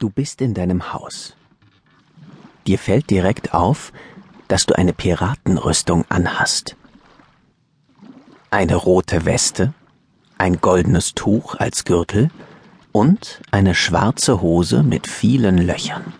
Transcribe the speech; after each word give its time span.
Du 0.00 0.08
bist 0.08 0.40
in 0.40 0.54
deinem 0.54 0.94
Haus. 0.94 1.36
Dir 2.66 2.78
fällt 2.78 3.10
direkt 3.10 3.52
auf, 3.52 3.92
dass 4.48 4.64
du 4.64 4.74
eine 4.74 4.94
Piratenrüstung 4.94 6.06
anhast. 6.08 6.74
Eine 8.50 8.76
rote 8.76 9.26
Weste, 9.26 9.74
ein 10.38 10.62
goldenes 10.62 11.12
Tuch 11.14 11.54
als 11.56 11.84
Gürtel 11.84 12.30
und 12.92 13.42
eine 13.50 13.74
schwarze 13.74 14.40
Hose 14.40 14.82
mit 14.82 15.06
vielen 15.06 15.58
Löchern. 15.58 16.14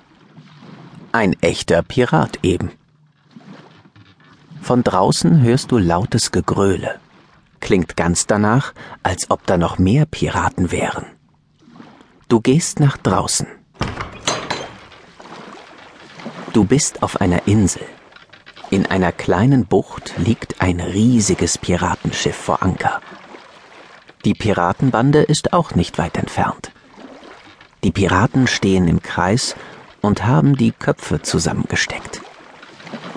Ein 1.13 1.33
echter 1.41 1.83
Pirat 1.83 2.41
eben. 2.43 2.73
Von 4.61 4.85
draußen 4.85 5.41
hörst 5.41 5.73
du 5.73 5.79
lautes 5.79 6.33
Gegröle. 6.33 7.01
Klingt 7.61 7.97
ganz 7.97 8.27
danach, 8.27 8.75
als 9.03 9.31
ob 9.31 9.47
da 9.47 9.57
noch 9.57 9.79
mehr 9.79 10.05
Piraten 10.05 10.71
wären. 10.71 11.07
Du 12.29 12.43
gehst 12.43 12.79
nach 12.79 12.99
draußen. 12.99 13.47
Du 16.53 16.65
bist 16.65 17.05
auf 17.05 17.21
einer 17.21 17.47
Insel. 17.47 17.87
In 18.71 18.87
einer 18.87 19.13
kleinen 19.13 19.67
Bucht 19.67 20.15
liegt 20.17 20.61
ein 20.61 20.81
riesiges 20.81 21.59
Piratenschiff 21.59 22.35
vor 22.35 22.63
Anker. 22.63 23.01
Die 24.25 24.35
Piratenbande 24.35 25.23
ist 25.23 25.53
auch 25.53 25.77
nicht 25.77 25.97
weit 25.99 26.17
entfernt. 26.17 26.73
Die 27.85 27.93
Piraten 27.93 28.49
stehen 28.49 28.89
im 28.89 29.01
Kreis 29.01 29.55
und 30.01 30.25
haben 30.25 30.57
die 30.57 30.73
Köpfe 30.73 31.23
zusammengesteckt. 31.23 32.21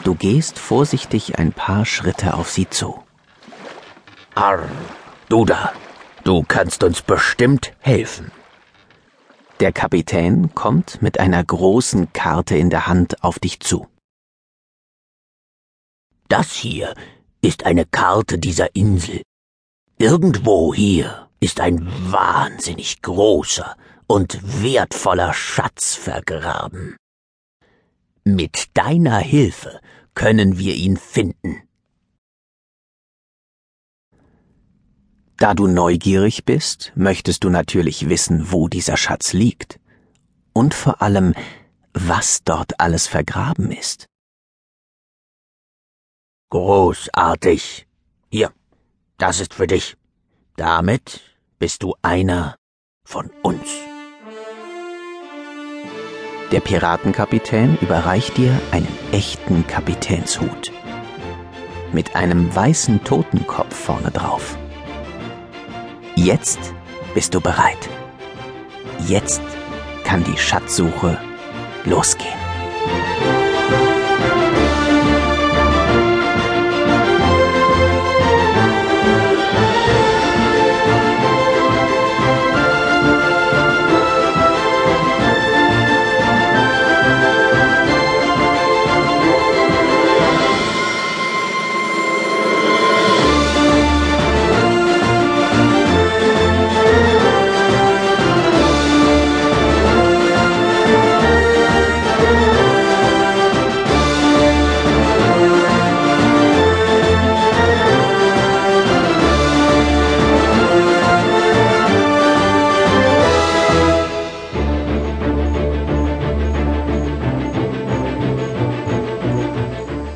Du 0.03 0.13
gehst 0.13 0.59
vorsichtig 0.59 1.39
ein 1.39 1.53
paar 1.53 1.85
Schritte 1.85 2.35
auf 2.35 2.51
sie 2.51 2.69
zu. 2.69 3.01
Arr, 4.35 4.63
du 5.29 5.43
da, 5.45 5.71
du 6.23 6.43
kannst 6.47 6.83
uns 6.83 7.01
bestimmt 7.01 7.73
helfen. 7.79 8.31
Der 9.63 9.71
Kapitän 9.71 10.53
kommt 10.55 11.01
mit 11.01 11.21
einer 11.21 11.41
großen 11.41 12.11
Karte 12.11 12.57
in 12.57 12.69
der 12.69 12.85
Hand 12.87 13.23
auf 13.23 13.39
dich 13.39 13.61
zu. 13.61 13.87
Das 16.27 16.51
hier 16.51 16.93
ist 17.41 17.65
eine 17.65 17.85
Karte 17.85 18.39
dieser 18.39 18.75
Insel. 18.75 19.21
Irgendwo 19.97 20.73
hier 20.73 21.29
ist 21.39 21.61
ein 21.61 21.87
wahnsinnig 22.11 23.01
großer 23.01 23.77
und 24.05 24.61
wertvoller 24.61 25.33
Schatz 25.33 25.95
vergraben. 25.95 26.97
Mit 28.25 28.67
deiner 28.73 29.19
Hilfe 29.19 29.79
können 30.13 30.57
wir 30.57 30.75
ihn 30.75 30.97
finden. 30.97 31.61
Da 35.43 35.53
du 35.53 35.67
neugierig 35.67 36.45
bist, 36.45 36.93
möchtest 36.95 37.43
du 37.43 37.49
natürlich 37.49 38.07
wissen, 38.07 38.53
wo 38.53 38.69
dieser 38.69 38.95
Schatz 38.95 39.33
liegt. 39.33 39.77
Und 40.53 40.73
vor 40.73 41.01
allem, 41.01 41.33
was 41.93 42.45
dort 42.45 42.79
alles 42.79 43.07
vergraben 43.07 43.69
ist. 43.69 44.07
Großartig. 46.49 47.85
Hier, 48.31 48.53
das 49.17 49.41
ist 49.41 49.53
für 49.53 49.67
dich. 49.67 49.97
Damit 50.55 51.19
bist 51.59 51.83
du 51.83 51.93
einer 52.01 52.55
von 53.05 53.29
uns. 53.41 53.67
Der 56.53 56.61
Piratenkapitän 56.61 57.77
überreicht 57.81 58.37
dir 58.37 58.57
einen 58.71 58.97
echten 59.11 59.67
Kapitänshut. 59.67 60.71
Mit 61.91 62.15
einem 62.15 62.55
weißen 62.55 63.03
Totenkopf 63.03 63.75
vorne 63.75 64.09
drauf. 64.09 64.57
Jetzt 66.15 66.59
bist 67.15 67.33
du 67.33 67.41
bereit. 67.41 67.89
Jetzt 69.07 69.41
kann 70.03 70.23
die 70.23 70.37
Schatzsuche 70.37 71.17
losgehen. 71.85 72.42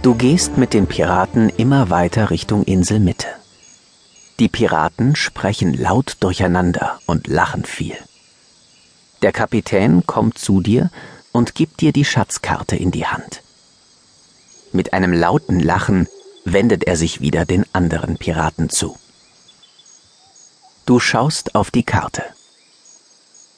Du 0.07 0.15
gehst 0.15 0.55
mit 0.55 0.73
den 0.73 0.87
Piraten 0.87 1.49
immer 1.49 1.89
weiter 1.89 2.29
Richtung 2.29 2.63
Inselmitte. 2.63 3.27
Die 4.39 4.47
Piraten 4.47 5.17
sprechen 5.17 5.73
laut 5.73 6.15
durcheinander 6.21 7.01
und 7.07 7.27
lachen 7.27 7.65
viel. 7.65 7.97
Der 9.21 9.33
Kapitän 9.33 10.05
kommt 10.05 10.37
zu 10.37 10.61
dir 10.61 10.91
und 11.33 11.55
gibt 11.55 11.81
dir 11.81 11.91
die 11.91 12.05
Schatzkarte 12.05 12.77
in 12.77 12.91
die 12.91 13.05
Hand. 13.05 13.41
Mit 14.71 14.93
einem 14.93 15.11
lauten 15.11 15.59
Lachen 15.59 16.07
wendet 16.45 16.85
er 16.85 16.95
sich 16.95 17.19
wieder 17.19 17.43
den 17.43 17.65
anderen 17.73 18.15
Piraten 18.15 18.69
zu. 18.69 18.97
Du 20.85 21.01
schaust 21.01 21.53
auf 21.53 21.69
die 21.69 21.83
Karte. 21.83 22.23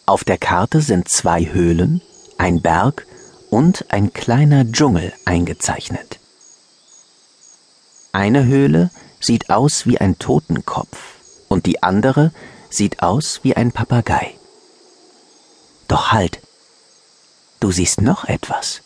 Auf 0.07 0.23
der 0.23 0.39
Karte 0.39 0.81
sind 0.81 1.09
zwei 1.09 1.45
Höhlen, 1.45 2.01
ein 2.39 2.59
Berg 2.59 3.05
und 3.51 3.85
ein 3.89 4.13
kleiner 4.13 4.65
Dschungel 4.65 5.13
eingezeichnet. 5.25 6.18
Eine 8.11 8.45
Höhle 8.45 8.89
sieht 9.19 9.49
aus 9.49 9.85
wie 9.85 9.99
ein 9.99 10.17
Totenkopf 10.17 10.97
und 11.47 11.67
die 11.67 11.83
andere 11.83 12.31
sieht 12.69 13.03
aus 13.03 13.41
wie 13.43 13.55
ein 13.55 13.71
Papagei. 13.71 14.35
Doch 15.87 16.11
halt, 16.11 16.39
du 17.59 17.71
siehst 17.71 18.01
noch 18.01 18.25
etwas. 18.25 18.81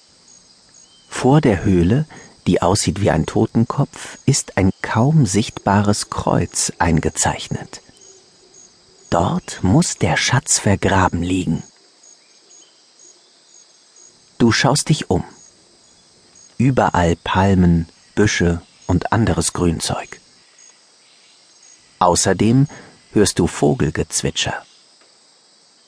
Vor 1.08 1.40
der 1.40 1.64
Höhle, 1.64 2.06
die 2.48 2.62
aussieht 2.62 3.00
wie 3.00 3.12
ein 3.12 3.26
Totenkopf, 3.26 4.18
ist 4.26 4.58
ein 4.58 4.72
kaum 4.82 5.26
sichtbares 5.26 6.10
Kreuz 6.10 6.74
eingezeichnet. 6.80 7.82
Dort 9.10 9.64
muss 9.64 9.98
der 9.98 10.18
Schatz 10.18 10.60
vergraben 10.60 11.24
liegen. 11.24 11.64
Du 14.38 14.52
schaust 14.52 14.90
dich 14.90 15.10
um. 15.10 15.24
Überall 16.58 17.16
Palmen, 17.16 17.88
Büsche 18.16 18.62
und 18.94 19.12
anderes 19.12 19.54
Grünzeug. 19.54 20.20
Außerdem 21.98 22.68
hörst 23.12 23.40
du 23.40 23.48
Vogelgezwitscher. 23.48 24.64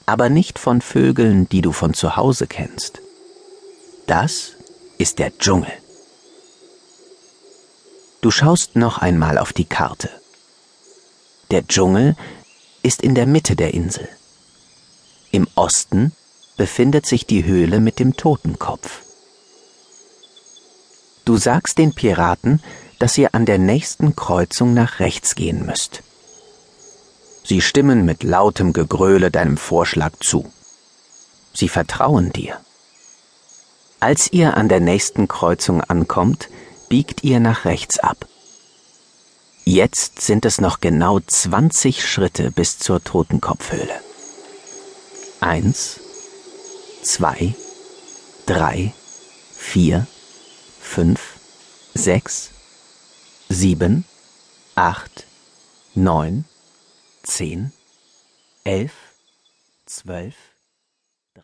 Aber 0.07 0.29
nicht 0.29 0.57
von 0.57 0.81
Vögeln, 0.81 1.47
die 1.47 1.61
du 1.61 1.71
von 1.71 1.93
zu 1.93 2.15
Hause 2.15 2.47
kennst. 2.47 3.01
Das 4.07 4.53
ist 4.97 5.19
der 5.19 5.37
Dschungel. 5.37 5.71
Du 8.21 8.31
schaust 8.31 8.75
noch 8.75 8.97
einmal 8.97 9.37
auf 9.37 9.53
die 9.53 9.65
Karte. 9.65 10.09
Der 11.51 11.67
Dschungel 11.67 12.15
ist 12.81 13.03
in 13.03 13.13
der 13.13 13.27
Mitte 13.27 13.55
der 13.55 13.75
Insel. 13.75 14.09
Im 15.29 15.47
Osten 15.53 16.11
befindet 16.57 17.05
sich 17.05 17.27
die 17.27 17.43
Höhle 17.45 17.79
mit 17.79 17.99
dem 17.99 18.17
Totenkopf. 18.17 19.03
Du 21.23 21.37
sagst 21.37 21.77
den 21.77 21.93
Piraten, 21.93 22.61
dass 23.05 23.19
ihr 23.19 23.35
an 23.35 23.45
der 23.45 23.59
nächsten 23.59 24.15
Kreuzung 24.15 24.73
nach 24.73 24.99
rechts 24.99 25.35
gehen 25.35 25.63
müsst. 25.63 26.01
Sie 27.43 27.61
stimmen 27.61 28.03
mit 28.03 28.23
lautem 28.23 28.73
Gegröle 28.73 29.29
deinem 29.29 29.57
Vorschlag 29.57 30.13
zu. 30.21 30.51
Sie 31.53 31.69
vertrauen 31.69 32.33
dir. 32.33 32.59
Als 33.99 34.33
ihr 34.33 34.57
an 34.57 34.69
der 34.69 34.79
nächsten 34.79 35.27
Kreuzung 35.27 35.81
ankommt, 35.81 36.49
biegt 36.89 37.23
ihr 37.23 37.39
nach 37.39 37.65
rechts 37.65 37.99
ab. 37.99 38.25
Jetzt 39.65 40.21
sind 40.21 40.43
es 40.43 40.59
noch 40.59 40.81
genau 40.81 41.19
20 41.19 42.03
Schritte 42.03 42.49
bis 42.49 42.79
zur 42.79 43.03
Totenkopfhöhle. 43.03 44.01
Eins, 45.41 45.99
zwei, 47.03 47.53
drei, 48.47 48.95
vier, 49.55 50.07
fünf, 50.81 51.21
sechs, 51.93 52.49
sieben, 53.49 54.05
acht, 54.75 55.25
neun, 55.93 56.45
zehn, 57.23 57.71
elf, 58.63 58.93
zwölf, 59.85 60.35